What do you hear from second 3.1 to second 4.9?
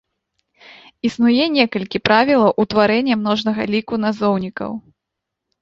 множнага ліку назоўнікаў.